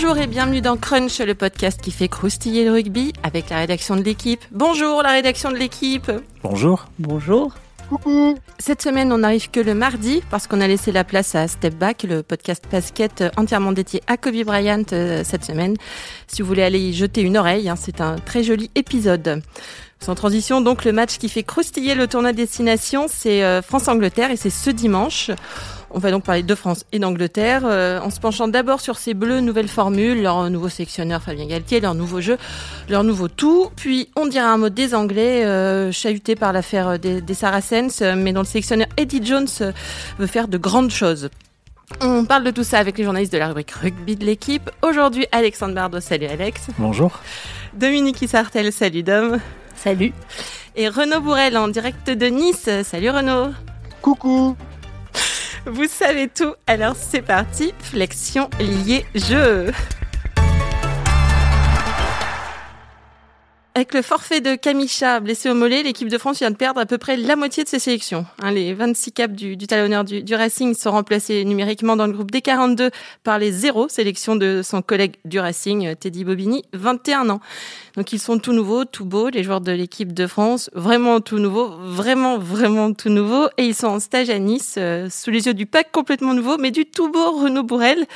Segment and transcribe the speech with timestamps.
[0.00, 3.96] Bonjour et bienvenue dans Crunch, le podcast qui fait croustiller le rugby avec la rédaction
[3.96, 4.44] de l'équipe.
[4.52, 6.08] Bonjour la rédaction de l'équipe.
[6.44, 6.86] Bonjour.
[7.00, 7.52] Bonjour.
[7.88, 8.36] Coucou.
[8.60, 11.74] Cette semaine, on n'arrive que le mardi parce qu'on a laissé la place à Step
[11.74, 15.76] Back, le podcast basket entièrement dédié à Kobe Bryant euh, cette semaine.
[16.28, 19.42] Si vous voulez aller y jeter une oreille, hein, c'est un très joli épisode.
[19.98, 24.36] Sans transition, donc le match qui fait croustiller le tournoi destination, c'est euh, France-Angleterre et
[24.36, 25.32] c'est ce dimanche.
[25.90, 29.14] On va donc parler de France et d'Angleterre euh, en se penchant d'abord sur ces
[29.14, 32.36] bleus nouvelles formules, leur nouveau sélectionneur Fabien Galtier, leur nouveau jeu,
[32.88, 33.70] leur nouveau tout.
[33.76, 38.32] Puis on dira un mot des Anglais, euh, chahutés par l'affaire des, des, Saracens, mais
[38.32, 39.48] dont le sélectionneur Eddie Jones
[40.18, 41.30] veut faire de grandes choses.
[42.02, 44.70] On parle de tout ça avec les journalistes de la rubrique rugby de l'équipe.
[44.82, 46.66] Aujourd'hui, Alexandre Bardot, salut Alex.
[46.78, 47.18] Bonjour.
[47.74, 49.38] Dominique Isartel, salut Dom.
[49.74, 50.12] Salut.
[50.76, 52.68] Et Renaud Bourrel en direct de Nice.
[52.84, 53.52] Salut Renaud.
[54.02, 54.56] Coucou.
[55.70, 59.70] Vous savez tout, alors c'est parti, flexion liée jeu.
[63.78, 66.84] Avec le forfait de Kamisha blessé au mollet, l'équipe de France vient de perdre à
[66.84, 68.26] peu près la moitié de ses sélections.
[68.42, 72.90] Hein, les 26 caps du, talonneur du, Racing sont remplacés numériquement dans le groupe D42
[73.22, 77.40] par les zéro sélections de son collègue du Racing, Teddy Bobigny, 21 ans.
[77.94, 81.38] Donc ils sont tout nouveaux, tout beaux, les joueurs de l'équipe de France, vraiment tout
[81.38, 83.46] nouveau, vraiment, vraiment tout nouveau.
[83.58, 86.58] Et ils sont en stage à Nice, euh, sous les yeux du pack complètement nouveau,
[86.58, 88.06] mais du tout beau Renaud Bourrel.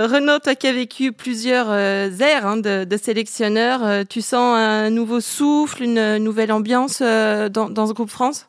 [0.00, 4.56] Renaud, toi qui as vécu plusieurs euh, ères hein, de, de sélectionneur, euh, tu sens
[4.56, 8.48] un nouveau souffle, une nouvelle ambiance euh, dans, dans, ce groupe France?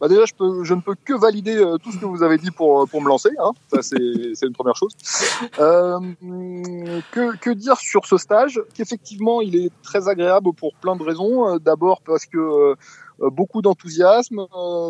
[0.00, 2.88] Bah déjà, je, ne peux que valider euh, tout ce que vous avez dit pour,
[2.88, 3.30] pour me lancer.
[3.40, 3.50] Hein.
[3.72, 4.92] Ça, c'est une première chose.
[5.58, 5.98] Euh,
[7.10, 8.62] que, que, dire sur ce stage?
[8.74, 11.58] Qu'effectivement, il est très agréable pour plein de raisons.
[11.58, 12.76] D'abord parce que euh,
[13.30, 14.46] beaucoup d'enthousiasme,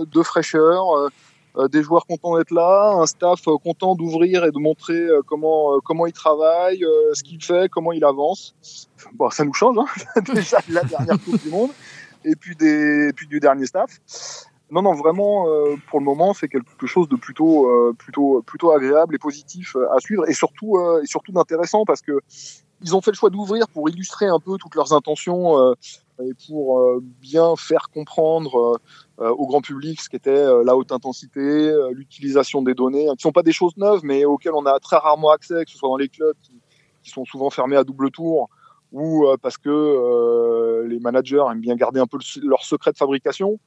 [0.07, 1.11] de fraîcheur
[1.73, 6.13] des joueurs contents d'être là, un staff content d'ouvrir et de montrer comment comment il
[6.13, 8.55] travaille, ce qu'il fait, comment il avance.
[9.15, 11.71] Bon, ça nous change hein déjà la dernière Coupe du Monde
[12.25, 13.99] et puis des puis du dernier staff.
[14.71, 18.71] Non, non, vraiment, euh, pour le moment, c'est quelque chose de plutôt, euh, plutôt, plutôt
[18.71, 22.21] agréable et positif à suivre, et surtout, euh, et surtout d'intéressant parce que
[22.83, 25.75] ils ont fait le choix d'ouvrir pour illustrer un peu toutes leurs intentions
[26.21, 26.81] et pour
[27.21, 28.79] bien faire comprendre
[29.19, 33.53] au grand public ce qu'était la haute intensité, l'utilisation des données, qui sont pas des
[33.53, 36.37] choses neuves, mais auxquelles on a très rarement accès, que ce soit dans les clubs
[36.43, 38.51] qui, sont souvent fermés à double tour
[38.93, 43.59] ou parce que les managers aiment bien garder un peu leur secret de fabrication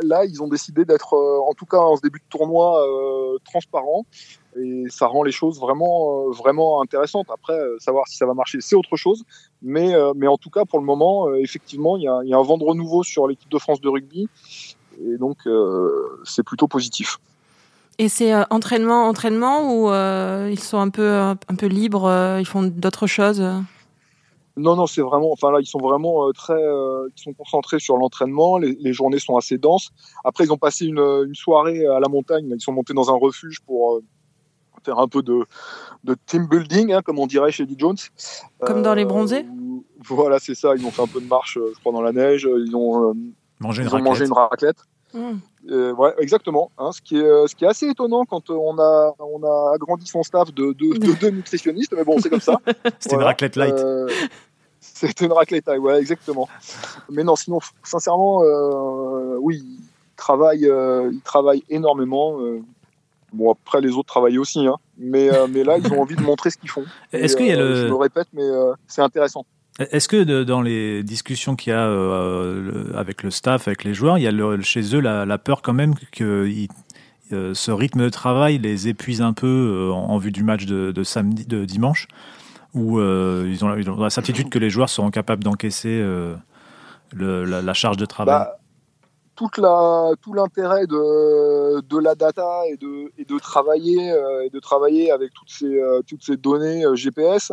[0.00, 3.38] là, ils ont décidé d'être, euh, en tout cas en ce début de tournoi, euh,
[3.44, 4.06] transparent.
[4.56, 7.26] Et ça rend les choses vraiment, euh, vraiment intéressantes.
[7.30, 9.24] Après, savoir si ça va marcher, c'est autre chose.
[9.62, 12.42] Mais, mais en tout cas, pour le moment, effectivement, il y, a, y, a, un
[12.42, 14.28] vent de renouveau sur l'équipe de France de rugby.
[15.00, 15.38] Et donc,
[16.24, 17.18] c'est plutôt positif.
[17.98, 22.46] Et c'est euh, entraînement, entraînement ou euh, ils sont un peu, un peu libres, ils
[22.46, 23.42] font d'autres choses?
[24.56, 25.32] Non, non, c'est vraiment.
[25.32, 26.52] Enfin là, ils sont vraiment euh, très.
[26.52, 28.58] Euh, ils sont concentrés sur l'entraînement.
[28.58, 29.90] Les, les, journées sont assez denses.
[30.24, 32.52] Après, ils ont passé une, une soirée à la montagne.
[32.54, 34.02] Ils sont montés dans un refuge pour euh,
[34.84, 35.46] faire un peu de,
[36.04, 37.96] de team building, hein, comme on dirait chez Eddie Jones.
[38.60, 39.46] Comme dans les bronzés?
[40.00, 40.74] Voilà, c'est ça.
[40.76, 42.46] Ils ont fait un peu de marche, je crois, dans la neige.
[42.66, 43.14] Ils ont
[43.62, 44.78] mangé ils une ont mangé une raclette.
[45.14, 45.32] Mmh.
[45.70, 46.70] Euh, ouais, exactement.
[46.78, 50.06] Hein, ce, qui est, ce qui est assez étonnant quand on a, on a agrandi
[50.06, 52.56] son staff de, de, de deux nutritionnistes, mais bon, c'est comme ça.
[52.98, 53.22] C'était voilà.
[53.22, 53.74] une raclette light.
[53.74, 54.08] Euh,
[54.80, 56.48] C'était une raclette light, ouais, exactement.
[57.10, 59.80] Mais non, sinon, sincèrement, euh, oui, ils
[60.16, 62.40] travaillent, euh, ils travaillent énormément.
[62.40, 62.60] Euh,
[63.32, 66.50] bon, après, les autres travaillent aussi, hein, mais, mais là, ils ont envie de montrer
[66.50, 66.84] ce qu'ils font.
[67.12, 67.74] Est-ce qu'il y a le...
[67.74, 68.46] Je me répète, mais
[68.88, 69.44] c'est intéressant.
[69.78, 74.18] Est-ce que dans les discussions qu'il y a euh, avec le staff, avec les joueurs,
[74.18, 76.46] il y a chez eux la, peur quand même que
[77.32, 81.02] euh, ce rythme de travail les épuise un peu euh, en, vue du match de,
[81.04, 82.06] samedi, de dimanche,
[82.74, 86.04] où ils ont, la certitude que les joueurs seront capables d'encaisser
[87.16, 88.34] la, charge de travail?
[88.34, 88.56] Bah,
[89.34, 94.12] tout l'intérêt de, la data et de, travailler
[94.52, 97.52] de travailler avec toutes ces données GPS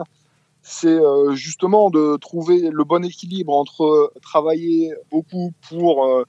[0.61, 0.99] c'est
[1.33, 6.25] justement de trouver le bon équilibre entre travailler beaucoup pour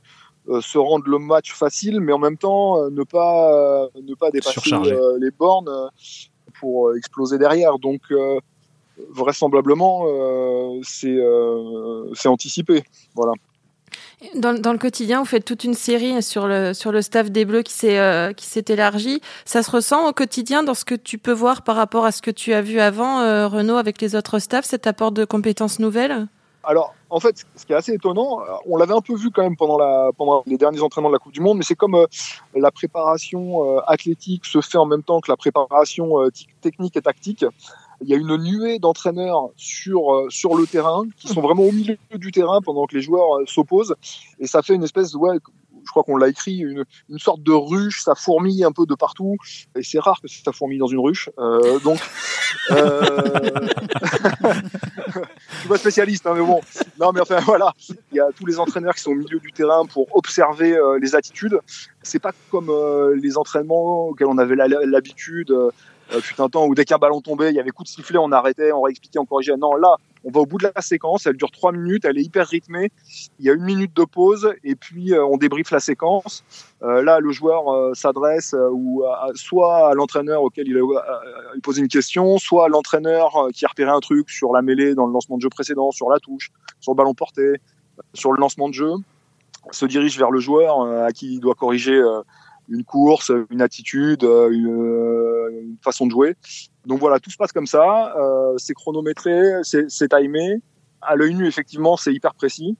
[0.49, 4.73] euh, se rendre le match facile, mais en même temps ne pas ne pas dépasser
[4.73, 5.91] euh, les bornes
[6.59, 7.79] pour exploser derrière.
[7.79, 8.01] Donc
[9.11, 10.05] vraisemblablement
[10.83, 11.19] c'est
[12.15, 12.83] c'est anticipé.
[13.15, 13.33] Voilà.
[14.35, 17.47] Dans, dans, le quotidien, vous faites toute une série sur le, sur le staff des
[17.47, 18.33] Bleus qui s'est euh,
[18.69, 19.23] élargi.
[19.47, 22.21] Ça se ressent au quotidien dans ce que tu peux voir par rapport à ce
[22.21, 25.79] que tu as vu avant, euh, Renaud, avec les autres staffs, cet apport de compétences
[25.79, 26.29] nouvelles?
[26.63, 29.57] Alors, en fait, ce qui est assez étonnant, on l'avait un peu vu quand même
[29.57, 32.07] pendant, la, pendant les derniers entraînements de la Coupe du Monde, mais c'est comme euh,
[32.55, 36.29] la préparation euh, athlétique se fait en même temps que la préparation euh,
[36.61, 37.45] technique et tactique.
[38.03, 41.99] Il y a une nuée d'entraîneurs sur sur le terrain qui sont vraiment au milieu
[42.15, 43.95] du terrain pendant que les joueurs s'opposent
[44.39, 45.37] et ça fait une espèce de ouais,
[45.85, 48.95] je crois qu'on l'a écrit, une, une, sorte de ruche, ça fourmille un peu de
[48.95, 49.37] partout,
[49.75, 51.31] et c'est rare que ça fourmille dans une ruche.
[51.39, 51.99] Euh, donc,
[52.71, 53.51] euh...
[55.51, 56.61] je suis pas spécialiste, hein, mais bon.
[56.99, 59.53] Non, mais enfin voilà, il y a tous les entraîneurs qui sont au milieu du
[59.53, 61.59] terrain pour observer euh, les attitudes.
[62.03, 65.55] C'est pas comme euh, les entraînements auxquels on avait l'habitude.
[66.13, 68.19] Euh, fut un temps où dès qu'un ballon tombait, il y avait coup de sifflet,
[68.19, 69.57] on arrêtait, on réexpliquait, on corrigeait.
[69.57, 72.23] Non, là, on va au bout de la séquence, elle dure trois minutes, elle est
[72.23, 72.91] hyper rythmée.
[73.39, 76.45] Il y a une minute de pause et puis euh, on débriefe la séquence.
[76.83, 79.03] Euh, là, le joueur euh, s'adresse ou
[79.35, 80.81] soit à l'entraîneur auquel il a
[81.55, 84.95] il pose une question, soit à l'entraîneur qui a repéré un truc sur la mêlée
[84.95, 87.57] dans le lancement de jeu précédent, sur la touche, sur le ballon porté,
[88.15, 88.93] sur le lancement de jeu,
[89.71, 92.01] se dirige vers le joueur à qui il doit corriger
[92.71, 96.37] une course, une attitude, une façon de jouer.
[96.87, 98.15] Donc voilà, tout se passe comme ça.
[98.17, 100.63] Euh, c'est chronométré, c'est timé.
[101.03, 102.77] À l'œil nu, effectivement, c'est hyper précis.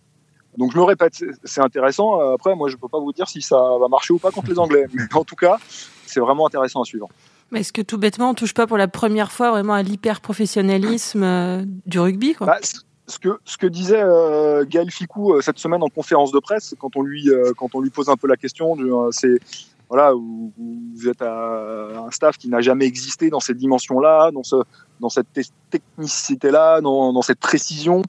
[0.57, 2.19] Donc je me répète, c'est intéressant.
[2.33, 4.59] Après, moi, je peux pas vous dire si ça va marcher ou pas contre les
[4.59, 5.59] Anglais, mais en tout cas,
[6.07, 7.09] c'est vraiment intéressant à suivre.
[7.51, 10.21] Mais est-ce que tout bêtement, on touche pas pour la première fois vraiment à l'hyper
[10.21, 12.47] professionnalisme euh, du rugby quoi?
[12.47, 12.59] Bah,
[13.07, 16.77] ce que, ce que disait euh, Gaël Ficou euh, cette semaine en conférence de presse,
[16.79, 18.77] quand on lui, quand on lui pose un peu la question,
[19.11, 19.41] c'est
[19.91, 24.57] voilà, où, vous êtes un staff qui n'a jamais existé dans cette dimension-là, dans, ce,
[25.01, 25.27] dans cette
[25.71, 28.03] technicité-là, dans, dans, cette précision,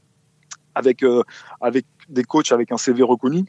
[0.76, 1.24] avec, euh,
[1.60, 3.46] avec des coachs avec un CV reconnu.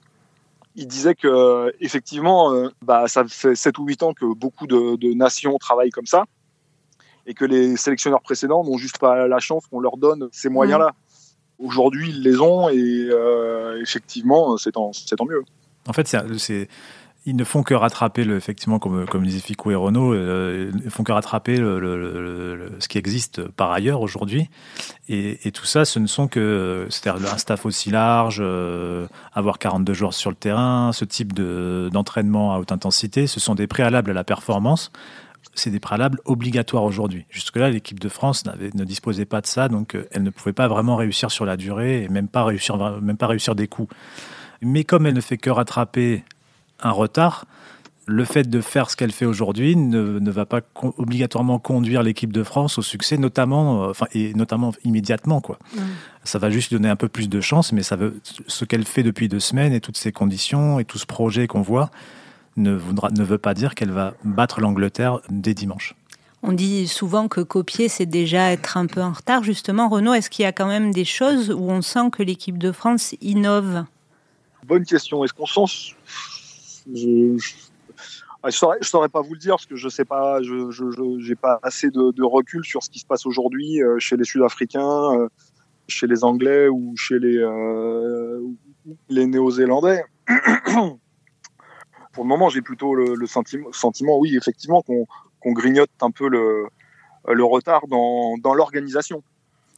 [0.77, 4.97] Il disait que effectivement, euh, bah, ça fait 7 ou 8 ans que beaucoup de,
[4.97, 6.25] de, nations travaillent comme ça,
[7.27, 10.93] et que les sélectionneurs précédents n'ont juste pas la chance qu'on leur donne ces moyens-là.
[11.59, 15.45] Aujourd'hui, ils les ont, et euh, effectivement, c'est tant, tant mieux.
[15.87, 16.09] En fait,
[16.39, 16.69] c'est
[17.25, 21.05] ils ne font que rattraper, effectivement, comme, comme disait Fico et Renault, euh, ils font
[21.05, 24.51] que rattraper ce qui existe par ailleurs aujourd'hui.
[25.09, 29.61] Et, et, tout ça, ce ne sont que, c'est-à-dire un staff aussi large, euh, avoir
[29.61, 34.11] 42 joueurs sur le terrain, ce type d'entraînement à haute intensité, ce sont des préalables
[34.11, 34.91] à la performance.
[35.55, 37.27] C'est des préalables obligatoires aujourd'hui.
[37.31, 40.67] Jusque-là, l'équipe de France ne disposait pas de ça, donc euh, elle ne pouvait pas
[40.67, 43.95] vraiment réussir sur la durée et même pas réussir, même pas réussir des coups.
[44.61, 46.25] Mais comme elle ne fait que rattraper
[46.83, 47.47] un retard,
[48.07, 50.61] le fait de faire ce qu'elle fait aujourd'hui ne, ne, va pas
[50.99, 55.41] obligatoirement conduire l'équipe de France au succès, notamment, euh, enfin, et notamment immédiatement.
[55.41, 55.59] Quoi.
[56.25, 59.03] Ça va juste donner un peu plus de chance, mais ça veut, ce qu'elle fait
[59.03, 61.91] depuis deux semaines et toutes ces conditions et tout ce projet qu'on voit
[62.57, 65.95] ne, voudra, ne veut pas dire qu'elle va battre l'Angleterre dès dimanche.
[66.43, 69.45] On dit souvent que copier, c'est déjà être un peu en retard.
[69.45, 72.59] Justement, Renaud, est-ce qu'il y a quand même des choses où on sent que l'équipe
[72.59, 73.85] de France innove?
[74.67, 75.25] Bonne question.
[75.25, 75.95] Est-ce qu'on sent
[76.87, 77.37] je,
[78.51, 80.85] je, saurais, je pas vous le dire parce que je sais pas, je, je
[81.19, 85.15] j'ai pas assez de, recul sur ce qui se passe aujourd'hui euh, chez les Sud-Africains,
[85.15, 85.29] euh,
[85.89, 88.41] chez les Anglais ou chez les euh,
[89.11, 90.05] Néo-Zélandais.
[92.13, 96.69] Pour le moment, j'ai plutôt le, sentiment, oui, effectivement, qu'on grignote un peu le,
[97.45, 99.23] retard dans, l'organisation.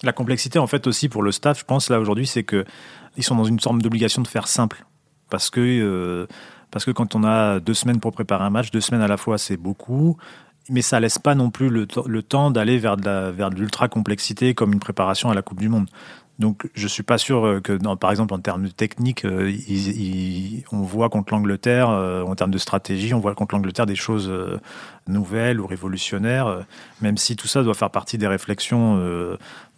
[0.03, 2.65] La complexité, en fait, aussi pour le staff, je pense là aujourd'hui, c'est que
[3.17, 4.85] ils sont dans une forme d'obligation de faire simple,
[5.31, 6.27] parce que
[6.75, 9.17] parce que quand on a deux semaines pour préparer un match, deux semaines à la
[9.17, 10.17] fois, c'est beaucoup.
[10.71, 11.87] Mais ça laisse pas non plus le,
[12.23, 15.87] temps d'aller vers de l'ultra complexité comme une préparation à la Coupe du Monde.
[16.41, 19.53] Donc, je suis pas sûr euh, que, par exemple, en termes techniques, euh,
[20.73, 24.33] on voit contre l'Angleterre, euh, en termes de stratégie, on voit contre l'Angleterre des choses
[25.07, 26.65] nouvelles ou révolutionnaires,
[27.01, 28.97] même si tout ça doit faire partie des réflexions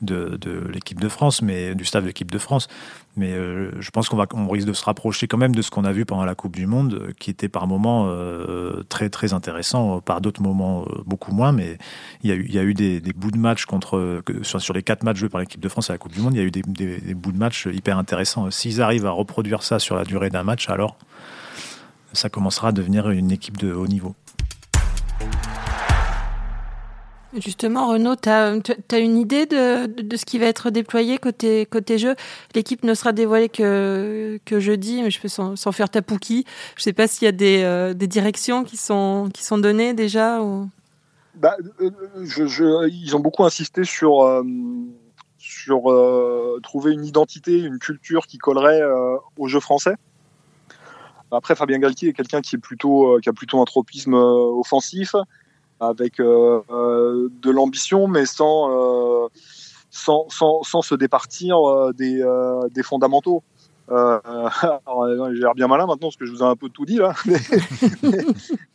[0.00, 0.40] de,
[0.72, 2.68] l'équipe de France, mais du staff de l'équipe de France.
[3.16, 5.84] Mais je pense qu'on va, on risque de se rapprocher quand même de ce qu'on
[5.84, 8.10] a vu pendant la Coupe du Monde, qui était par moments
[8.88, 11.52] très très intéressant, par d'autres moments beaucoup moins.
[11.52, 11.78] Mais
[12.22, 15.28] il y a eu, des, bouts de match contre sur, sur les quatre matchs joués
[15.28, 16.34] par l'équipe de France à la Coupe du Monde.
[16.34, 18.50] Il y a eu des, des, bouts de match hyper intéressants.
[18.50, 20.96] S'ils arrivent à reproduire ça sur la durée d'un match, alors
[22.12, 24.14] ça commencera à devenir une équipe de haut niveau.
[27.34, 31.98] Justement, Renaud, tu as, une idée de, de, ce qui va être déployé côté, côté
[31.98, 32.14] jeu?
[32.54, 36.44] L'équipe ne sera dévoilée que, que jeudi, mais je peux sans, faire tapouki.
[36.76, 39.58] Je ne sais pas s'il y a des, euh, des, directions qui sont, qui sont
[39.58, 40.70] données déjà ou...
[41.34, 44.44] bah, euh, Ils ont beaucoup insisté sur, euh,
[45.36, 45.82] sur
[46.62, 48.82] trouver une identité, une culture qui collerait
[49.36, 49.94] au jeu français.
[51.32, 55.16] Après, Fabien Galtier est quelqu'un qui est qui a plutôt un tropisme offensif,
[55.80, 59.28] avec de l'ambition, mais sans,
[59.90, 61.56] sans, sans, sans, se départir
[61.94, 62.24] des,
[62.72, 63.42] des fondamentaux.
[64.88, 66.96] Euh, j'ai l'air bien malin maintenant parce que je vous ai un peu tout dit
[66.96, 67.14] là.
[68.02, 68.18] mais,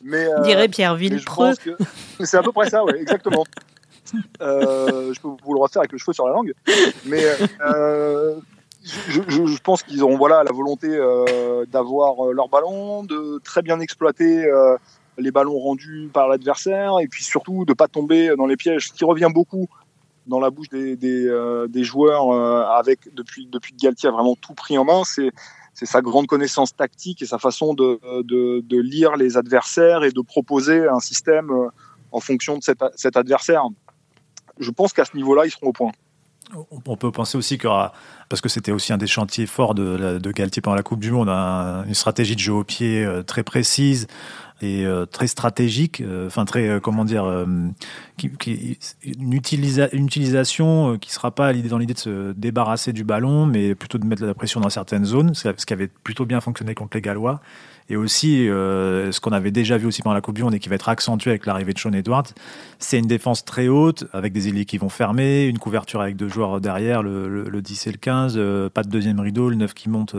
[0.04, 1.54] mais, Dirait Pierre Villepreux.
[2.22, 3.44] C'est à peu près ça, ouais, exactement
[4.40, 6.54] je peux vous le refaire avec le cheveu sur la langue.
[7.06, 7.22] Mais
[8.84, 10.88] je, je, pense qu'ils auront voilà la volonté
[11.72, 14.46] d'avoir leur ballon, de très bien exploiter
[15.18, 18.94] les ballons rendus par l'adversaire et puis surtout de pas tomber dans les pièges, ce
[18.94, 19.68] qui revient beaucoup
[20.28, 24.54] dans la bouche des, des, euh, joueurs euh, avec depuis depuis Galtier a vraiment tout
[24.54, 25.32] pris en main, c'est
[25.86, 30.22] sa grande connaissance tactique et sa façon de, de, de, lire les adversaires et de
[30.22, 31.70] proposer un système euh,
[32.12, 33.64] en fonction de cet, cet adversaire.
[34.60, 35.92] Je pense qu'à ce niveau-là, ils seront au point.
[36.70, 37.68] On peut penser aussi que,
[38.30, 41.10] parce que c'était aussi un des chantiers forts de, de Galtier pendant la Coupe du
[41.10, 44.08] Monde, une stratégie de jeu au pied très précise,
[44.64, 47.46] et euh, très stratégique, euh, enfin très euh, comment dire,
[48.18, 53.76] qui, une, une utilisation qui sera pas dans l'idée de se débarrasser du ballon, mais
[53.76, 56.98] plutôt de mettre la pression dans certaines zones, ce qui avait plutôt bien fonctionné contre
[56.98, 57.42] les Gallois.
[57.90, 60.70] Et aussi, ce qu'on avait déjà vu aussi pendant la Coupe du Monde et qui
[60.70, 62.28] va être accentué avec l'arrivée de Sean Edwards,
[62.80, 66.30] c'est une défense très haute, avec des ailiers qui vont fermer, une couverture avec deux
[66.30, 68.40] joueurs derrière, le, le, le 10 et le 15,
[68.74, 70.16] pas de deuxième rideau, le 9 qui monte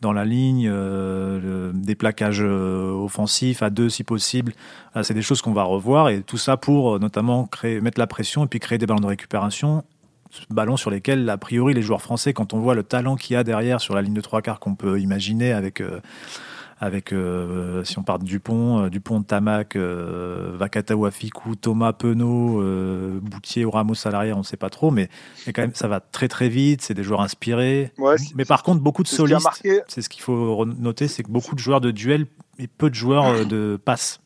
[0.00, 4.52] dans la ligne, euh, des plaquages euh, offensifs à deux si possible.
[5.02, 8.06] c'est des choses qu'on va revoir et tout ça pour euh, notamment créer, mettre la
[8.06, 9.84] pression et puis créer des ballons de récupération
[10.48, 13.36] ballons sur lesquels, a priori, les joueurs français, quand on voit le talent qu'il y
[13.36, 15.82] a derrière sur la ligne de trois quarts qu'on peut imaginer avec
[16.80, 22.62] avec, euh, si on part de Dupont, euh, Dupont, Tamac, euh, Vakata Wafiku, Thomas Penaud,
[22.62, 25.10] euh, Boutier ou Ramos l'arrière, on ne sait pas trop, mais,
[25.46, 27.92] mais, quand même, ça va très très vite, c'est des joueurs inspirés.
[28.34, 29.46] mais par contre, beaucoup de solistes,
[29.88, 32.26] c'est ce qu'il faut noter, c'est que beaucoup de joueurs de duel
[32.58, 34.20] et peu de joueurs de passe.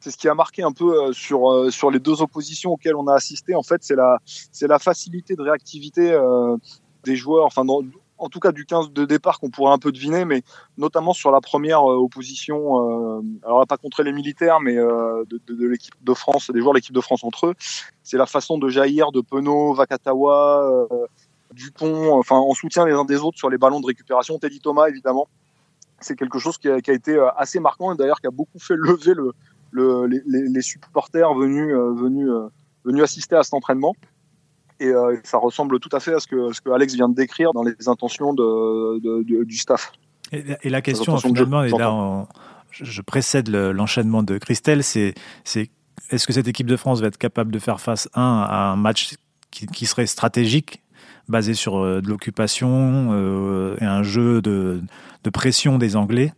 [0.00, 3.14] C'est ce qui a marqué un peu sur, sur les deux oppositions auxquelles on a
[3.14, 3.54] assisté.
[3.54, 4.18] En fait, c'est la,
[4.62, 6.18] la facilité de réactivité
[7.04, 7.46] des joueurs.
[7.46, 7.82] Enfin, dans,
[8.22, 10.42] en tout cas du 15 de départ qu'on pourrait un peu deviner, mais
[10.78, 15.66] notamment sur la première euh, opposition, euh, alors pas contre les militaires, mais euh, de,
[15.66, 17.54] l'équipe de France, des joueurs de l'équipe de France entre eux,
[18.04, 20.86] c'est la façon de jaillir de Penaud, Vakatawa,
[21.52, 24.86] Dupont, enfin en soutien les uns des autres sur les ballons de récupération, Teddy Thomas
[24.86, 25.28] évidemment.
[26.00, 29.14] C'est quelque chose qui a, été assez marquant et d'ailleurs qui a beaucoup fait lever
[29.14, 32.30] le, les, supporters venus, venus,
[32.84, 33.94] venus assister à cet entraînement
[34.82, 37.14] et euh, ça ressemble tout à fait à ce que, ce que Alex vient de
[37.14, 39.92] décrire dans les intentions de, du staff.
[40.32, 42.26] Et, la question finalement, et là
[42.70, 45.14] je précède l'enchaînement de Christelle, c'est
[46.10, 48.76] est-ce que cette équipe de France va être capable de faire face un, à un
[48.76, 49.14] match
[49.50, 50.82] qui, serait stratégique,
[51.28, 54.80] basé sur euh, de l'occupation euh, et un jeu de,
[55.22, 56.32] de pression des Anglais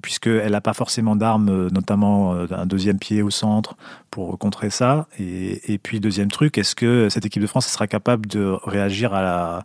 [0.00, 3.76] puisqu'elle n'a pas forcément d'armes, euh, notamment euh, un deuxième pied au centre
[4.10, 5.06] pour contrer ça.
[5.18, 9.22] Et, puis, deuxième truc, est-ce que cette équipe de France sera capable de réagir à
[9.22, 9.64] la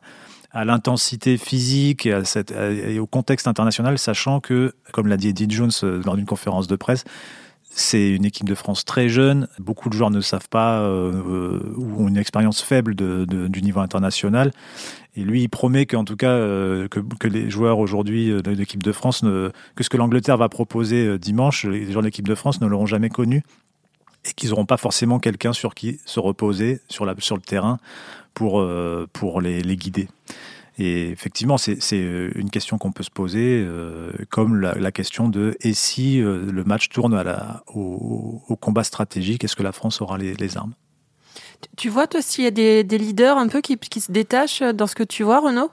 [0.55, 2.17] à l'intensité physique et,
[2.87, 6.67] et, au contexte international, sachant que, comme l'a dit Eddie Jones euh, lors d'une conférence
[6.67, 7.03] de presse,
[7.77, 9.49] c'est une équipe de France très jeune.
[9.59, 13.81] Beaucoup de joueurs ne savent pas euh, ou ont une expérience faible de, du niveau
[13.81, 14.51] international.
[15.17, 18.93] Et lui, il promet qu'en tout cas, euh, que, les joueurs aujourd'hui de l'équipe de
[18.93, 22.35] France, ne, que ce que l'Angleterre va proposer euh, dimanche, les joueurs de l'équipe de
[22.35, 23.43] France ne l'auront jamais connu
[24.23, 27.77] et qu'ils n'auront pas forcément quelqu'un sur qui se reposer sur, la, sur le terrain
[28.33, 30.07] pour, euh, pour les, les guider.
[30.77, 35.55] Et effectivement, c'est euh, une question qu'on peut se poser, euh, comme la, question de
[35.61, 40.01] et si euh, le match tourne à la, au, combat stratégique, est-ce que la France
[40.01, 40.73] aura les, armes?
[41.77, 44.87] Tu vois, toi, s'il y a des, leaders un peu qui, qui, se détachent dans
[44.87, 45.71] ce que tu vois, Renaud?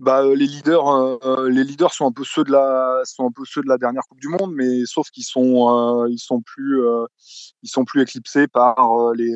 [0.00, 3.62] Bah, les leaders, les leaders sont un peu ceux de la, sont un peu ceux
[3.62, 6.80] de la dernière Coupe du Monde, mais sauf qu'ils sont, ils sont plus,
[7.62, 9.32] ils sont plus éclipsés par les,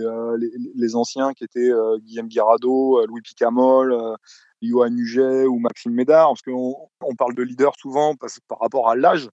[0.76, 1.70] les, anciens qui étaient
[2.02, 4.16] Guillaume Guirado, Louis Picamol,
[4.62, 8.14] Johan Huget ou Maxime Médard, parce qu'on on parle de leader souvent
[8.48, 9.28] par rapport à l'âge.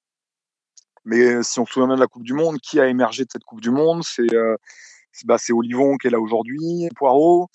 [1.06, 3.30] Mais si on se souvient bien de la Coupe du Monde, qui a émergé de
[3.32, 4.58] cette Coupe du Monde C'est euh,
[5.26, 7.48] bah, Olivon qui est là aujourd'hui, Poirot,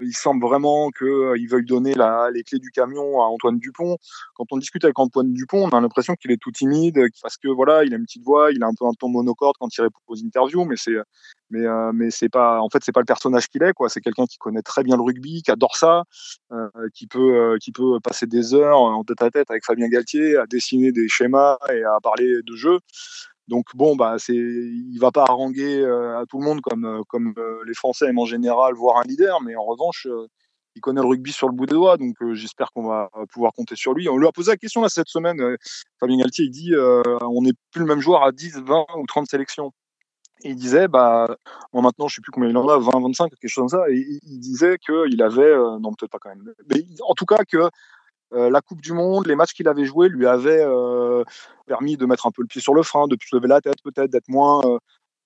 [0.00, 3.96] il semble vraiment qu'ils euh, veuillent donner la, les clés du camion à Antoine Dupont.
[4.34, 7.48] Quand on discute avec Antoine Dupont, on a l'impression qu'il est tout timide, parce que
[7.48, 9.82] voilà, il a une petite voix, il a un peu un ton monocorde quand il
[9.82, 10.96] répond aux interviews, mais c'est
[11.50, 13.88] mais euh, mais c'est pas en fait c'est pas le personnage qu'il est quoi.
[13.88, 16.04] C'est quelqu'un qui connaît très bien le rugby, qui adore ça,
[16.52, 20.36] euh, qui peut qui peut passer des heures en tête à tête avec Fabien Galtier
[20.36, 22.78] à dessiner des schémas et à parler de jeu.
[23.48, 27.02] Donc bon, bah c'est, il va pas haranguer euh, à tout le monde comme euh,
[27.08, 30.06] comme euh, les Français aiment en général voir un leader, mais en revanche,
[30.76, 33.74] il connaît le rugby sur le bout des doigts, donc j'espère qu'on va pouvoir compter
[33.74, 34.08] sur lui.
[34.08, 35.40] On lui a posé la question là cette semaine.
[35.98, 39.28] Fabien Galtier, il dit, on n'est plus le même joueur à 10, 20 ou 30
[39.28, 39.72] sélections.
[40.44, 41.26] Et il disait, bah,
[41.72, 43.90] moi maintenant, je sais plus combien il en a, 20, 25, quelque chose comme ça.
[43.90, 47.68] Et il disait qu'il avait, non, peut-être pas quand même, mais en tout cas que
[48.34, 51.24] euh, la Coupe du Monde, les matchs qu'il avait joués lui avaient euh,
[51.66, 53.82] permis de mettre un peu le pied sur le frein, de plus lever la tête
[53.82, 54.78] peut-être, d'être moins, euh,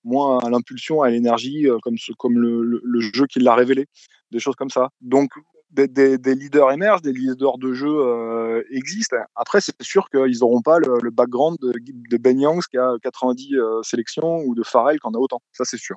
[0.03, 3.87] moins à l'impulsion, à l'énergie, comme, comme le, le, jeu qui l'a révélé,
[4.31, 4.89] des choses comme ça.
[5.01, 5.31] Donc
[5.71, 9.17] des, leaders émergent, des leaders de jeu existent.
[9.35, 13.55] Après, c'est sûr qu'ils n'auront pas le, background de, de Ben Youngs qui a 90
[13.55, 15.41] euh, sélections ou de Farrell qui en a autant.
[15.51, 15.95] Ça, c'est sûr.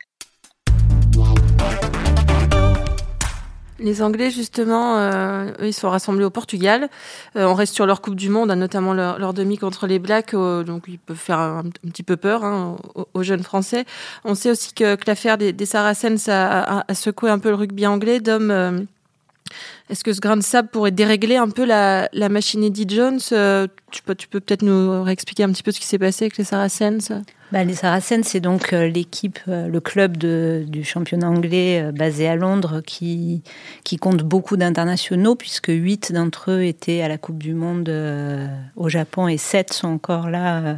[3.78, 6.88] Les Anglais, justement, euh, ils sont rassemblés au Portugal.
[7.36, 10.32] Euh, on reste sur leur Coupe du Monde, hein, notamment leur, demi contre les Blacks,
[10.32, 12.76] euh, donc ils peuvent faire un, petit peu peur hein,
[13.12, 13.84] aux, jeunes Français.
[14.24, 17.50] On sait aussi que, que l'affaire des, des Saracens a, a, a, secoué un peu
[17.50, 18.20] le rugby anglais.
[18.20, 18.80] Dom, euh,
[19.88, 23.68] est-ce que ce grain de sable pourrait dérégler un peu la, machine Eddie Jones euh,
[23.92, 27.12] Tu peux, peut-être nous réexpliquer un petit peu ce qui s'est passé avec les Saracens?
[27.52, 32.34] Bah, Les Saracens, c'est donc euh, l'équipe, euh, le club du championnat anglais basé à
[32.34, 33.42] Londres qui,
[34.00, 37.92] compte beaucoup d'internationaux, puisque huit d'entre eux étaient à la Coupe du Monde
[38.74, 40.76] au Japon et sept sont encore là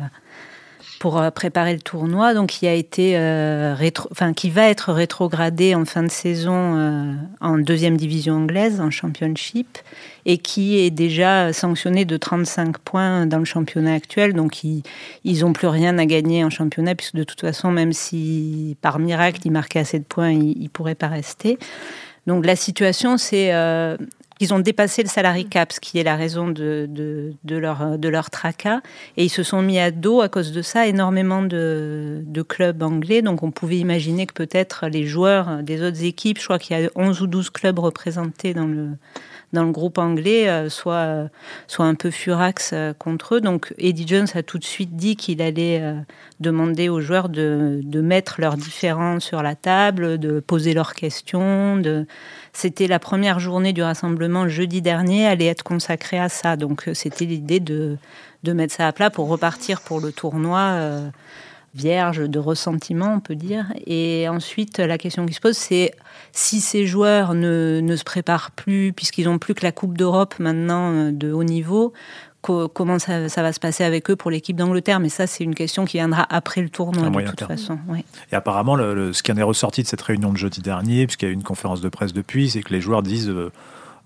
[0.98, 3.74] pour préparer le tournoi, donc qui a été euh,
[4.10, 8.90] enfin qui va être rétrogradé en fin de saison euh, en deuxième division anglaise, en
[8.90, 9.78] championship,
[10.26, 14.34] et qui est déjà sanctionné de 35 points dans le championnat actuel.
[14.34, 14.82] Donc ils
[15.24, 18.98] ils ont plus rien à gagner en championnat puisque de toute façon, même si par
[18.98, 21.58] miracle ils marquaient assez de points, ils, ils pourraient pas rester.
[22.28, 23.96] Donc la situation, c'est euh,
[24.40, 27.98] ils ont dépassé le salary cap, ce qui est la raison de, de, de, leur,
[27.98, 28.80] de leur tracas.
[29.16, 32.82] Et ils se sont mis à dos, à cause de ça, énormément de, de clubs
[32.82, 33.22] anglais.
[33.22, 36.84] Donc on pouvait imaginer que peut-être les joueurs des autres équipes, je crois qu'il y
[36.84, 38.90] a 11 ou 12 clubs représentés dans le,
[39.52, 41.28] dans le groupe anglais, euh, soit,
[41.66, 43.40] soit un peu furax euh, contre eux.
[43.40, 45.94] Donc Eddie Jones a tout de suite dit qu'il allait euh,
[46.40, 51.76] demander aux joueurs de, de mettre leurs différends sur la table, de poser leurs questions,
[51.76, 52.06] de
[52.52, 56.56] c'était la première journée du rassemblement jeudi dernier, allait être consacrée à ça.
[56.56, 57.96] Donc c'était l'idée de,
[58.42, 61.08] de mettre ça à plat pour repartir pour le tournoi euh,
[61.74, 63.66] vierge de ressentiment, on peut dire.
[63.86, 65.92] Et ensuite, la question qui se pose, c'est
[66.32, 70.34] si ces joueurs ne, ne se préparent plus, puisqu'ils n'ont plus que la Coupe d'Europe
[70.38, 71.92] maintenant de haut niveau,
[72.42, 75.00] comment ça, ça, va se passer avec eux pour l'équipe d'Angleterre?
[75.00, 77.50] Mais ça, c'est une question qui viendra après le tournoi, de toute terme.
[77.50, 77.78] façon.
[77.88, 78.04] Oui.
[78.32, 81.06] Et apparemment, le, le, ce qui en est ressorti de cette réunion de jeudi dernier,
[81.06, 83.28] puisqu'il y a eu une conférence de presse depuis, c'est que les joueurs disent.
[83.28, 83.52] Euh,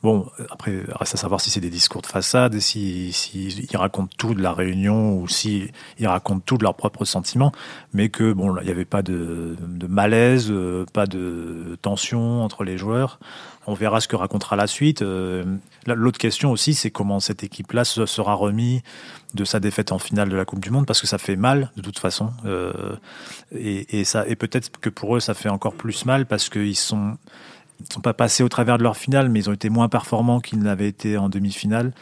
[0.03, 4.35] Bon, après, reste à savoir si c'est des discours de façade, s'ils si, racontent tout
[4.35, 7.53] de la réunion ou s'ils si racontent tout de leurs propres sentiments,
[7.93, 9.57] mais que bon, il n'y avait pas de,
[9.89, 13.21] malaise, euh, pas de tension entre les joueurs.
[13.69, 15.03] On verra ce que racontera la suite.
[15.03, 15.45] Euh,
[15.87, 18.81] L'autre question aussi, c'est comment cette équipe-là se sera remise
[19.35, 21.71] de sa défaite en finale de la Coupe du Monde, parce que ça fait mal
[21.77, 22.33] de toute façon.
[22.45, 22.97] Euh,
[23.57, 27.19] et, et peut-être que pour eux, ça fait encore plus mal parce qu'ils sont
[27.89, 30.41] ils sont pas passés au travers de leur finale, mais ils ont été moins performants
[30.41, 31.93] qu'ils n'avaient été en demi-finale.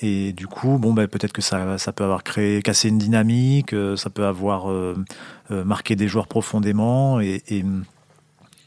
[0.00, 3.74] Et du coup, bon, ben, peut-être que ça, ça peut avoir créé, cassé une dynamique,
[3.96, 4.94] ça peut avoir euh,
[5.50, 7.20] euh, marqué des joueurs profondément.
[7.20, 7.42] Et,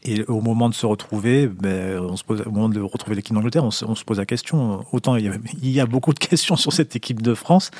[0.04, 3.34] et, au moment de se retrouver, ben, on se pose, au moment de retrouver l'équipe
[3.34, 4.84] d'Angleterre, on, on, se pose la question.
[4.92, 7.70] Autant il y, a, il y, a, beaucoup de questions sur cette équipe de France,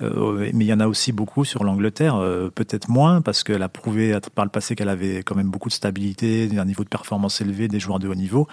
[0.00, 2.16] euh, mais il y en a aussi beaucoup sur l'Angleterre.
[2.16, 5.68] Euh, peut-être moins parce qu'elle a prouvé par le passé qu'elle avait quand même beaucoup
[5.68, 8.48] de stabilité, un niveau de performance élevé, des joueurs de haut niveau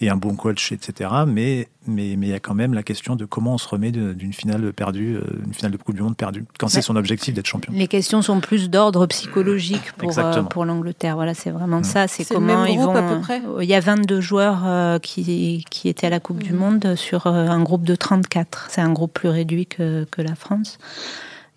[0.00, 1.10] et un bon coach, etc.
[1.26, 3.90] Mais mais mais il y a quand même la question de comment on se remet
[3.90, 7.46] d'une finale perdue, une finale de Coupe du Monde perdue, quand c'est son objectif d'être
[7.46, 7.72] champion.
[7.74, 11.14] Les questions sont plus d'ordre psychologique pour euh, pour l'Angleterre.
[11.14, 11.84] Voilà, c'est vraiment mmh.
[11.84, 12.08] ça.
[12.08, 12.94] C'est comment ils vont.
[12.94, 13.42] À peu près.
[13.60, 16.46] Il y a 22 joueurs euh, qui qui étaient à la Coupe mmh.
[16.46, 18.68] du Monde sur euh, un groupe de 34.
[18.70, 20.78] C'est un groupe plus réduit que que la France.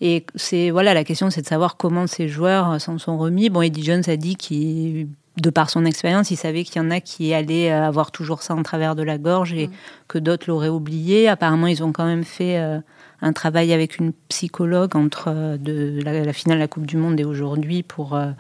[0.01, 3.49] Et c'est voilà la question, c'est de savoir comment ces joueurs s'en sont remis.
[3.49, 5.09] Bon, Eddie Jones a dit qu'il
[5.41, 8.55] de par son expérience, il savait qu'il y en a qui allaient avoir toujours ça
[8.55, 9.71] en travers de la gorge et mmh.
[10.07, 11.27] que d'autres l'auraient oublié.
[11.27, 12.79] Apparemment, ils ont quand même fait euh,
[13.21, 16.97] un travail avec une psychologue entre euh, de la, la, finale de la Coupe du
[16.97, 18.31] Monde et aujourd'hui pour, euh,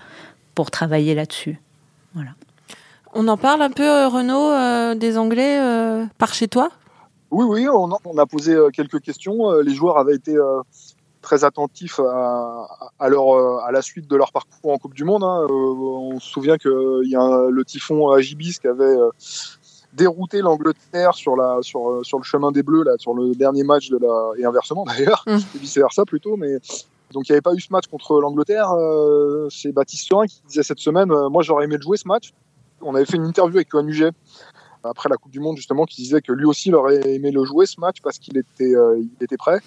[0.55, 1.59] pour travailler là-dessus.
[2.13, 2.31] Voilà.
[3.13, 5.59] On en parle un peu, Renaud, euh, des Anglais
[6.17, 6.69] par chez toi?
[7.31, 9.51] Oui, oui, on a, on a, posé quelques questions.
[9.61, 10.35] Les joueurs avaient été
[11.21, 15.23] très attentifs à, à, leur, à la suite de leur parcours en Coupe du Monde.
[15.23, 15.47] Hein.
[15.49, 18.95] on se souvient qu'il y a un, le typhon Agibis qui avait
[19.93, 23.89] dérouté l'Angleterre sur, la, sur, sur le chemin des Bleus, là, sur le dernier match
[23.89, 25.37] de la, et inversement d'ailleurs, mmh.
[25.55, 26.59] et vice versa plutôt, mais
[27.11, 28.71] donc il n'y avait pas eu ce match contre l'Angleterre.
[28.71, 32.07] Euh, c'est Baptiste Surin qui disait cette semaine, euh, moi j'aurais aimé le jouer ce
[32.07, 32.33] match.
[32.81, 34.11] On avait fait une interview avec Yoann Huget
[34.83, 37.43] après la Coupe du Monde justement qui disait que lui aussi il aurait aimé le
[37.43, 39.59] jouer ce match parce qu'il était, euh, il était prêt.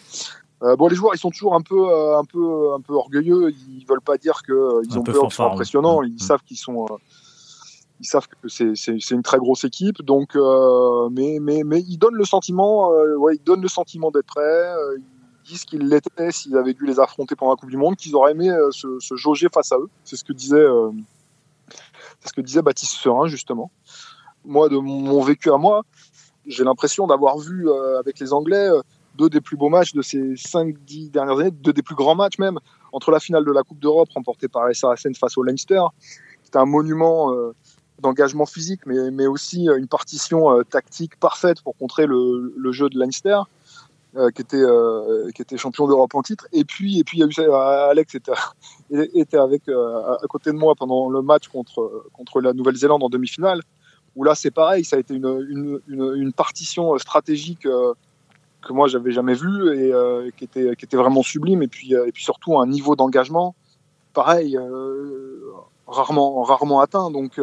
[0.63, 3.51] Euh, bon, les joueurs, ils sont toujours un peu, euh, un peu, un peu orgueilleux.
[3.51, 6.03] Ils veulent pas dire qu'ils euh, ont peur, qu'ils sont impressionnants.
[6.03, 6.19] Ils mmh.
[6.19, 6.87] savent qu'ils sont,
[8.01, 10.03] ils savent que c'est une très grosse équipe.
[10.03, 10.37] Donc,
[11.11, 14.75] mais, mais, mais ils donnent le sentiment, ouais, ils donnent le sentiment d'être prêts.
[15.45, 18.33] disent qu'ils l'étaient s'ils avaient dû les affronter pendant la Coupe du Monde, qu'ils auraient
[18.33, 19.89] aimé se, se, jauger face à eux.
[20.05, 20.65] C'est ce que disait,
[22.21, 23.73] c'est ce que disait Baptiste Serin justement.
[24.45, 25.83] Moi, de mon vécu à moi,
[26.47, 28.69] j'ai l'impression d'avoir vu avec les Anglais
[29.17, 32.39] deux des plus beaux matchs de ces 5-10 dernières années, deux des plus grands matchs
[32.39, 32.59] même,
[32.93, 35.83] entre la finale de la Coupe d'Europe remportée par les Saracens face au Leinster.
[36.45, 37.55] C'était un monument euh,
[38.01, 42.73] d'engagement physique, mais, mais aussi euh, une partition euh, tactique parfaite pour contrer le, le
[42.73, 43.41] jeu de Leinster.
[44.35, 44.67] qui était
[45.35, 47.51] qui était champion d'Europe en titre et puis et puis il y a eu
[47.91, 48.33] Alex était
[49.23, 53.63] était avec à côté de moi pendant le match contre contre la Nouvelle-Zélande en demi-finale
[54.15, 57.67] où là c'est pareil ça a été une, une partition stratégique
[58.63, 61.95] que moi j'avais jamais vu et euh, qui était qui était vraiment sublime et puis
[61.95, 63.55] euh, et puis surtout un niveau d'engagement
[64.15, 65.41] pareil euh,
[65.87, 67.39] rarement rarement atteint donc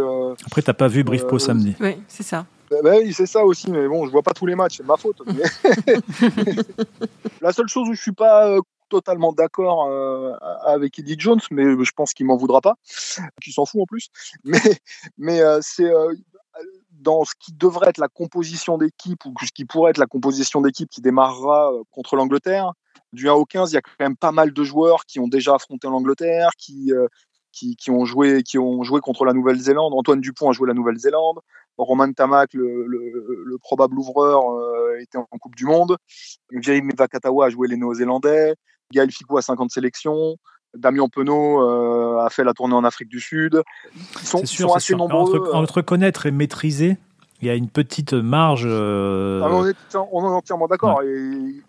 [0.45, 3.71] après t'as pas vu Briefpo samedi oui c'est ça bah, bah oui, c'est ça aussi,
[3.71, 5.23] mais bon, je vois pas tous les matchs, c'est ma faute.
[7.41, 9.89] la seule chose où je suis pas totalement d'accord
[10.63, 12.75] avec Eddie Jones, mais je pense qu'il m'en voudra pas,
[13.41, 14.09] qu'il s'en fout en plus.
[14.43, 14.61] Mais,
[15.17, 15.91] mais c'est
[16.99, 20.61] dans ce qui devrait être la composition d'équipe ou ce qui pourrait être la composition
[20.61, 22.73] d'équipe qui démarrera euh, contre l'Angleterre.
[23.13, 25.27] Du 1 au 15, il y a quand même pas mal de joueurs qui ont
[25.27, 27.07] déjà affronté l'Angleterre, qui, euh,
[27.51, 29.93] qui, qui, ont joué, qui ont joué contre la Nouvelle-Zélande.
[29.95, 31.39] Antoine Dupont a joué la Nouvelle-Zélande.
[31.77, 35.97] Roman Tamac, le probable ouvreur, euh, était en Coupe du Monde.
[36.51, 38.53] Jeremy Vakatawa a joué les Néo-Zélandais.
[38.91, 40.35] Gaël Ficou a 50 sélections.
[40.75, 43.61] Damien Penaud euh, a fait la tournée en Afrique du Sud.
[43.95, 45.51] Ils sont, sûr, assez nombreux.
[45.53, 46.97] Entre, connaître et maîtriser,
[47.41, 48.65] il y a une petite marge.
[48.65, 49.75] Euh, ah, on, est,
[50.11, 51.01] on, est, entièrement d'accord.
[51.03, 51.63] il,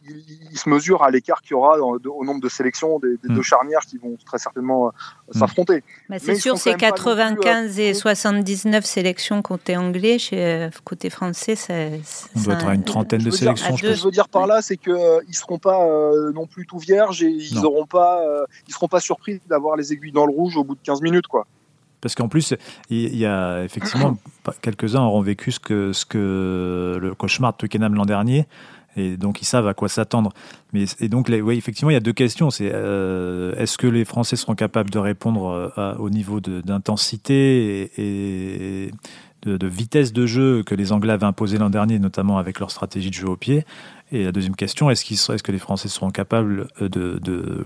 [0.54, 3.42] se mesure à l'écart qu'il y aura au nombre de sélections des, deux mm.
[3.42, 4.90] charnières qui vont très certainement euh,
[5.32, 5.38] mm.
[5.38, 5.84] s'affronter.
[6.08, 12.00] Bah, c'est sûr, c'est 95 et 79 sélections côté anglais, chez côté français, c'est.
[12.36, 13.76] On doit être à une trentaine de sélections.
[13.76, 15.86] ce que je veux dire par là, c'est qu'ils ne seront pas
[16.34, 18.22] non plus tout vierges et ils pas,
[18.68, 21.26] ils seront pas surpris d'avoir les aiguilles dans le rouge au bout de 15 minutes,
[21.26, 21.46] quoi.
[22.00, 22.54] Parce qu'en plus,
[22.88, 24.18] il y a effectivement
[24.62, 28.46] quelques-uns auront vécu ce que, ce que le cauchemar de Twickenham l'an dernier.
[28.96, 30.32] Et donc, ils savent à quoi s'attendre.
[30.72, 32.50] Mais, et donc, oui, effectivement, il y a deux questions.
[32.50, 38.90] C'est euh, est-ce que les Français seront capables de répondre euh, au niveau d'intensité et,
[39.42, 43.10] de, vitesse de jeu que les Anglais avaient imposé l'an dernier, notamment avec leur stratégie
[43.10, 43.64] de jeu au pied?
[44.12, 47.62] Et la deuxième question, est-ce est -ce que les Français seront capables de, de,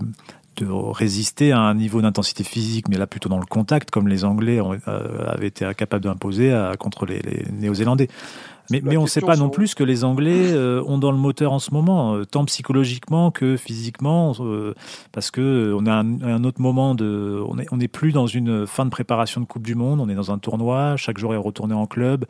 [0.55, 4.23] de résister à un niveau d'intensité physique, mais là plutôt dans le contact, comme les
[4.25, 8.07] Anglais euh, avaient été capables d'imposer contre les, Néo-Zélandais.
[8.71, 11.11] Mais, mais on ne sait pas non plus ce que les Anglais euh, ont dans
[11.11, 14.33] le moteur en ce moment, euh, tant psychologiquement que physiquement,
[15.11, 18.65] parce que on a un, autre moment de, on n'est on est plus dans une
[18.65, 21.37] fin de préparation de Coupe du Monde, on est dans un tournoi, chaque jour est
[21.37, 22.25] retourné en club.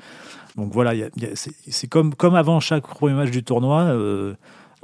[0.57, 0.93] Donc voilà,
[1.33, 3.93] c'est comme, comme avant chaque premier match du tournoi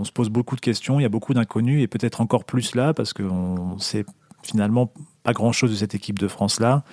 [0.02, 2.74] on se pose beaucoup de questions, il y a beaucoup d'inconnus et peut-être encore plus
[2.74, 4.04] là parce qu'on sait
[4.42, 6.84] finalement pas grand-chose de cette équipe de France-là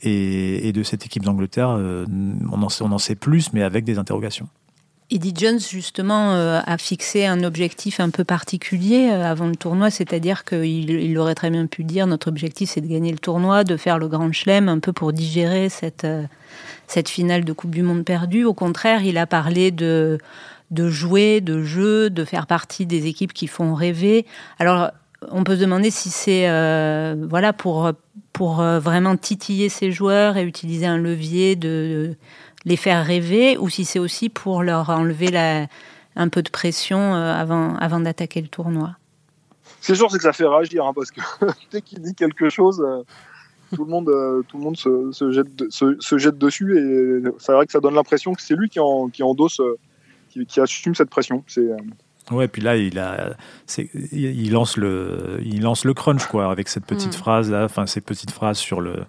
[0.00, 1.68] et, de cette équipe d'Angleterre.
[1.70, 2.06] Euh,
[2.50, 4.48] on, en sait, on en sait plus, mais avec des interrogations.
[5.10, 9.90] Eddie Jones, justement, euh, a fixé un objectif un peu particulier euh, avant le tournoi,
[9.90, 13.64] c'est-à-dire qu'il il aurait très bien pu dire notre objectif c'est de gagner le tournoi,
[13.64, 16.06] de faire le grand chelem, un peu pour digérer cette,
[16.86, 18.44] cette finale de Coupe du Monde perdue.
[18.44, 20.18] Au contraire, il a parlé de
[20.70, 24.26] de jouer, de jeu, de faire partie des équipes qui font rêver.
[24.58, 24.90] Alors,
[25.30, 27.90] on peut se demander si c'est euh, voilà pour
[28.32, 32.14] pour euh, vraiment titiller ces joueurs et utiliser un levier de,
[32.64, 35.66] les faire rêver, ou si c'est aussi pour leur enlever la,
[36.16, 38.96] un peu de pression euh, avant avant d'attaquer le tournoi.
[39.80, 41.20] C'est sûr, c'est que ça fait réagir hein, parce que
[41.70, 42.84] dès qu'il dit quelque chose.
[43.74, 44.10] tout le monde,
[44.48, 48.34] tout le monde se, jette, se, jette dessus et c'est vrai que ça donne l'impression
[48.34, 49.60] que c'est lui qui, en, qui endosse
[50.44, 51.42] qui, assume cette pression.
[51.46, 51.76] C'est euh,
[52.32, 53.36] Ouais, puis là, il, a,
[54.12, 57.18] il, lance le, il lance le crunch, quoi, avec cette petite mm.
[57.18, 59.04] phrase là, enfin, ces petites phrases sur le,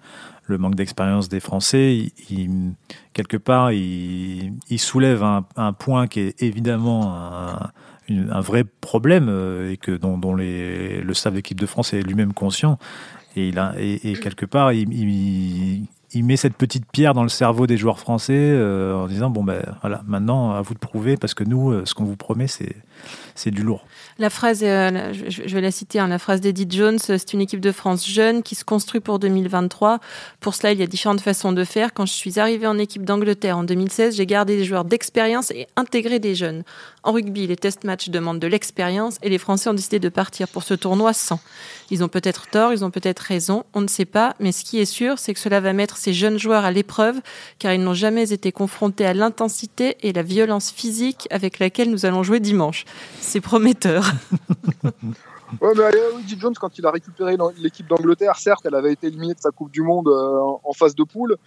[0.45, 2.11] le manque d'expérience des Français.
[2.29, 2.73] Il,
[3.13, 7.71] quelque part, il, il soulève un, un, point qui est évidemment un,
[8.09, 12.01] un vrai problème euh, et que dont, dont les, le staff d'équipe de France est
[12.01, 12.77] lui-même conscient.
[13.35, 17.29] Et, il a, et, et quelque part, il, il met cette petite pierre dans le
[17.29, 21.17] cerveau des joueurs français euh, en disant bon ben voilà maintenant à vous de prouver
[21.17, 22.75] parce que nous euh, ce qu'on vous promet c'est
[23.35, 23.85] c'est du lourd.
[24.19, 27.59] La phrase, euh, je vais la citer, hein, la phrase d'Edith Jones, c'est une équipe
[27.59, 29.99] de France jeune qui se construit pour 2023.
[30.39, 31.93] Pour cela, il y a différentes façons de faire.
[31.93, 35.67] Quand je suis arrivée en équipe d'Angleterre en 2016, j'ai gardé des joueurs d'expérience et
[35.75, 36.63] intégré des jeunes.
[37.03, 40.47] En rugby, les test matchs demandent de l'expérience et les Français ont décidé de partir
[40.47, 41.39] pour ce tournoi sans.
[41.91, 44.79] Ils ont peut-être tort, ils ont peut-être raison, on ne sait pas, mais ce qui
[44.79, 47.21] est sûr, c'est que cela va mettre ces jeunes joueurs à l'épreuve
[47.59, 52.05] car ils n'ont jamais été confrontés à l'intensité et la violence physique avec laquelle nous
[52.05, 52.85] allons jouer dimanche.
[53.21, 54.06] C'est prometteur.
[55.61, 55.83] Ouais, mais
[56.19, 59.49] Eddie Jones, quand il a récupéré l'équipe d'Angleterre, certes, elle avait été éliminée de sa
[59.49, 61.37] Coupe du Monde euh, en phase de poule,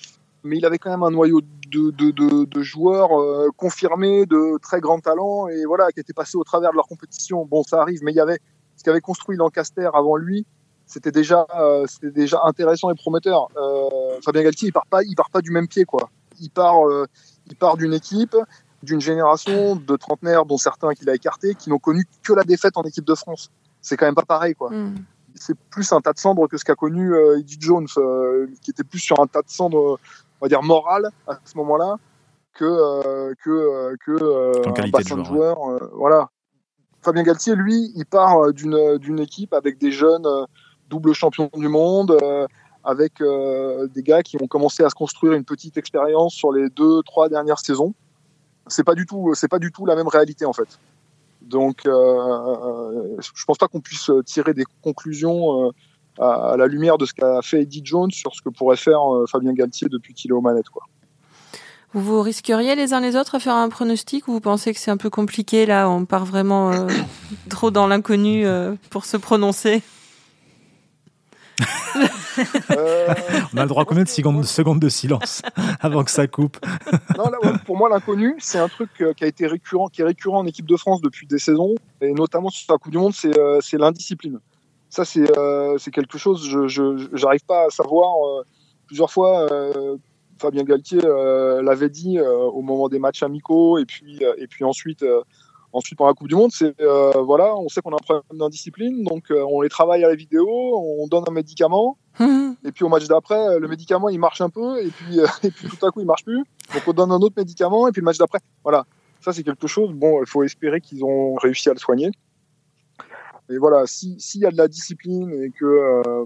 [0.43, 5.49] mais il avait quand même un noyau de, joueurs euh, confirmés, de très grands talents,
[5.49, 7.45] et voilà, qui étaient passés au travers de leur compétition.
[7.45, 8.39] Bon, ça arrive, mais il y avait
[8.77, 10.47] ce qu'avait construit Lancaster avant lui,
[10.91, 13.49] c'était déjà, euh, déjà intéressant et prometteur.
[13.57, 16.11] Euh, Fabien Galtier, il part pas, il part pas du même pied, quoi.
[16.41, 17.07] Il part, euh,
[17.47, 18.37] il part d'une équipe,
[18.83, 22.77] d'une génération de trentenaires, dont certains qu'il a écartés, qui n'ont connu que la défaite
[22.77, 23.51] en équipe de France.
[23.83, 24.71] C'est quand même pas pareil, quoi.
[24.71, 24.95] Hmm.
[25.35, 28.71] C'est plus un tas de cendres que ce qu'a connu euh, Eddie Jones, euh, qui
[28.71, 29.99] était plus sur un tas de cendres,
[30.41, 31.97] on va dire moral à ce moment-là,
[32.55, 35.83] que euh, que euh, que euh, un de bassin de joueur, joueurs.
[35.83, 36.29] euh, voilà.
[37.03, 40.27] Fabien Galtier, lui, il part d'une d'une équipe avec des jeunes
[40.91, 42.47] double champions du monde, euh,
[42.85, 46.69] avec euh, des gars qui ont commencé à se construire une petite expérience sur les
[46.71, 47.95] deux, trois dernières saisons.
[48.71, 50.79] C'est pas du tout, c'est pas du tout la même réalité en fait.
[51.43, 55.71] Donc, euh, je pense pas qu'on puisse tirer des conclusions euh,
[56.19, 59.27] à, la lumière de ce qu'a fait Eddie Jones sur ce que pourrait faire euh,
[59.27, 60.67] Fabien Galtier depuis qu'il est aux manettes.
[61.93, 64.79] Vous vous risqueriez les uns les autres à faire un pronostic ou vous pensez que
[64.79, 66.87] c'est un peu compliqué là On part vraiment euh,
[67.49, 68.45] trop dans l'inconnu
[68.91, 69.83] pour se prononcer?
[72.71, 73.15] Euh,
[73.55, 75.43] On a le droit à combien de secondes, secondes de silence
[75.81, 76.59] avant que ça coupe
[77.19, 80.03] non, là, ouais, pour moi, l'inconnu, c'est un truc euh, qui a été récurrent, qui
[80.03, 82.99] est récurrent en équipe de France depuis des saisons, et notamment sur la Coupe du
[82.99, 84.39] Monde, c'est euh, l'indiscipline.
[84.89, 88.15] Ça, c'est euh, quelque chose, je je- j'arrive pas à savoir.
[88.87, 89.49] plusieurs fois,
[90.41, 91.01] Fabien Galtier
[91.63, 95.05] l'avait dit au moment des matchs amicaux, et puis et puis ensuite.
[95.73, 97.99] Euh, Ensuite, pendant la Coupe du Monde, c'est euh, voilà, on sait qu'on a un
[97.99, 102.73] problème d'indiscipline, donc euh, on les travaille à la vidéo, on donne un médicament, et
[102.73, 105.69] puis au match d'après, le médicament il marche un peu, et puis, euh, et puis
[105.69, 106.45] tout à coup il marche plus.
[106.75, 108.41] Donc on donne un autre médicament, et puis le match d'après.
[108.65, 108.85] Voilà,
[109.21, 109.93] ça c'est quelque chose.
[109.93, 112.11] Bon, il faut espérer qu'ils ont réussi à le soigner.
[113.49, 116.25] Et voilà, si- s'il y a de la discipline et que, euh,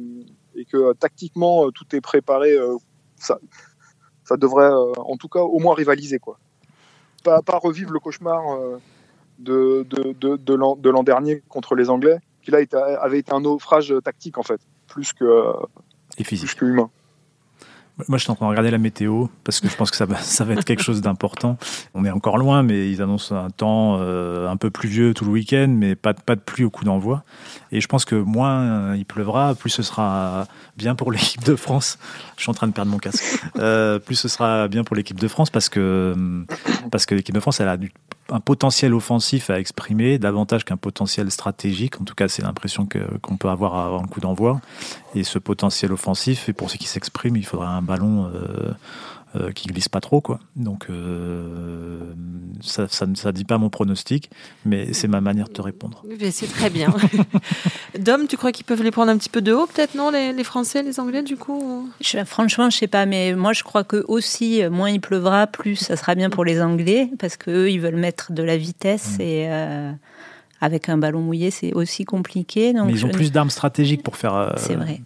[0.55, 2.77] et que euh, tactiquement euh, tout est préparé, euh,
[3.17, 3.39] ça,
[4.25, 6.19] ça devrait euh, en tout cas au moins rivaliser.
[6.19, 6.39] quoi.
[7.23, 8.77] Pas, pas revivre le cauchemar euh,
[9.39, 13.19] de, de, de, de l'an de l'an dernier contre les Anglais, qui là était- avait
[13.19, 15.53] été un naufrage tactique en fait, plus que,
[16.19, 16.49] Et physique.
[16.49, 16.91] plus que humain.
[18.09, 20.05] Moi, je suis en train de regarder la météo parce que je pense que ça
[20.05, 21.57] va, ça va être quelque chose d'important.
[21.95, 25.31] On est encore loin, mais ils annoncent un temps euh, un peu pluvieux tout le
[25.31, 27.23] week-end, mais pas, de- pas de pluie au coup d'envoi.
[27.71, 31.55] Et je pense que moins euh, il pleuvra, plus ce sera bien pour l'équipe de
[31.55, 32.01] France.
[32.37, 33.23] Je suis en train de perdre mon casque.
[33.61, 36.17] Euh, plus ce sera bien pour l'équipe de France parce que,
[36.91, 37.93] parce que l'équipe de France, elle a du,
[38.31, 42.01] un potentiel offensif à exprimer, davantage qu'un potentiel stratégique.
[42.01, 42.89] En tout cas, c'est l'impression
[43.23, 44.61] qu'on peut avoir avant le coup d'envoi.
[45.15, 48.73] Et ce potentiel offensif, et pour ceux qui s'expriment, il faudra un ballon euh,
[49.37, 50.41] euh, qui glisse pas trop, quoi.
[50.57, 51.99] Donc, euh,
[52.61, 54.31] ça, ça ne ça dit pas mon pronostic,
[54.65, 56.05] mais c'est ma manière de te répondre.
[56.21, 56.95] Mais C'est très bien.
[57.99, 60.33] Dom, tu crois qu'ils peuvent les prendre un petit peu de haut, peut-être, non les,
[60.33, 63.85] les Français, les Anglais, du coup Je- franchement, je sais pas, mais moi je crois
[63.85, 67.51] que aussi euh, moins il pleuvra, plus ça sera bien pour les Anglais, parce que
[67.51, 69.93] eux, ils veulent mettre de la vitesse et euh,
[70.65, 72.73] avec un ballon mouillé, c'est aussi compliqué.
[72.73, 74.51] Donc mais ils ont je- plus d'armes stratégiques pour faire euh,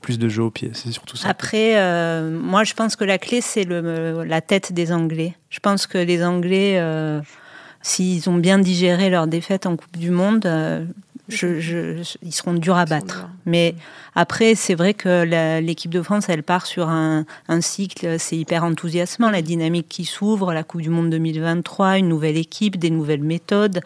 [0.00, 1.28] plus de jeu au pied, c'est surtout ça.
[1.28, 5.34] Après, euh, moi je pense que la clé c'est la tête des Anglais.
[5.50, 7.20] Je pense que les Anglais, euh,
[7.82, 10.46] s'ils ont bien digéré leur défaite en Coupe du Monde,
[11.28, 13.28] je, je- ils seront durs à battre.
[13.46, 13.74] Mais
[14.14, 15.24] après, c'est vrai que
[15.60, 20.04] l'équipe de France, elle part sur un, un cycle, c'est hyper enthousiasmant, la dynamique qui
[20.04, 23.80] s'ouvre, la Coupe du Monde 2023, une nouvelle équipe, des nouvelles méthodes.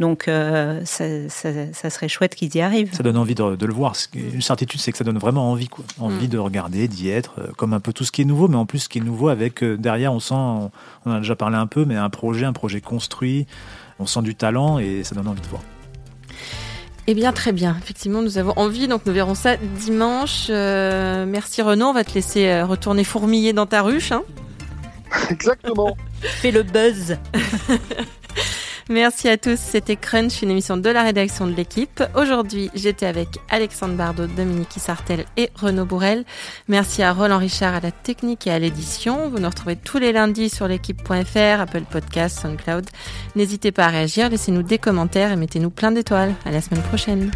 [0.00, 2.92] Donc, euh, ça, ça- ça serait chouette qu'ils y arrivent.
[2.94, 3.94] Ça donne envie de, de le voir.
[4.14, 5.84] Une certitude, c'est que ça donne vraiment envie, quoi.
[5.98, 6.30] Envie Mm.
[6.30, 8.66] de regarder, d'y être, euh, comme un peu tout ce qui est nouveau, mais en
[8.66, 10.70] plus ce qui est nouveau avec euh, derrière, on sent, on,
[11.06, 13.46] on en a déjà parlé un peu, mais un projet, un projet construit.
[13.98, 15.62] On sent du talent et ça donne envie de voir.
[17.10, 17.74] Eh bien, très bien.
[17.82, 20.48] Effectivement, nous avons envie, donc nous verrons ça dimanche.
[20.50, 24.12] Euh, merci Renaud, on va te laisser euh, retourner fourmiller dans ta ruche.
[24.12, 24.24] hein.
[25.30, 25.96] Exactement.
[26.20, 27.16] Fais le buzz
[28.90, 32.02] Merci à tous, c'était Crunch, une émission de la rédaction de l'équipe.
[32.14, 36.24] Aujourd'hui, j'étais avec Alexandre Bardot, Dominique Sartel et Renaud Bourrel.
[36.68, 39.28] Merci à Roland Richard à la technique et à l'édition.
[39.28, 42.86] Vous nous retrouvez tous les lundis sur l'équipe.fr, Apple Podcasts, SoundCloud.
[43.36, 46.34] N'hésitez pas à réagir, laissez-nous des commentaires et mettez-nous plein d'étoiles.
[46.46, 47.30] À la semaine prochaine.